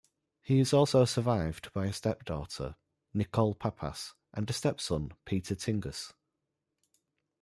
He 0.41 0.57
is 0.59 0.73
also 0.73 1.05
survived 1.05 1.71
by 1.73 1.85
a 1.85 1.93
stepdaughter, 1.93 2.75
Nicole 3.13 3.53
Pappas, 3.53 4.15
and 4.33 4.49
a 4.49 4.53
stepson, 4.53 5.11
Peter 5.25 5.53
Tingus. 5.53 6.11